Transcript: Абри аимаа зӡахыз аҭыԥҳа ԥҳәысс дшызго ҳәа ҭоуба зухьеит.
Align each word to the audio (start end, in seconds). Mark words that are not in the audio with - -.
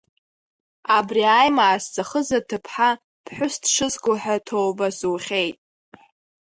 Абри 0.97 1.23
аимаа 1.39 1.77
зӡахыз 1.83 2.29
аҭыԥҳа 2.39 2.89
ԥҳәысс 3.25 3.57
дшызго 3.63 4.13
ҳәа 4.21 4.35
ҭоуба 4.45 4.87
зухьеит. 4.97 5.57